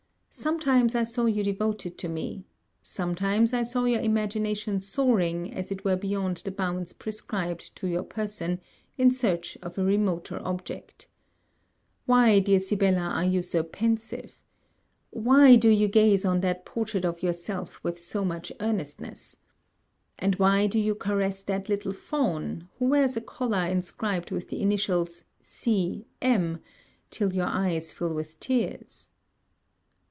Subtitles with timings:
[0.33, 2.45] Sometimes, I saw you devoted to me;
[2.81, 8.03] sometimes, I saw your imagination soaring as it were beyond the bounds prescribed to your
[8.03, 8.61] person,
[8.97, 11.09] in search of a remoter object.
[12.05, 14.35] Why, dear Sibella, are you so pensive?
[15.09, 19.35] Why do you gaze on that portrait of yourself with so much earnestness?
[20.17, 24.61] And why do you caress that little fawn, who wears a collar inscribed with the
[24.61, 26.07] initials C.
[26.21, 26.59] M.
[27.11, 29.09] till your eyes fill with tears?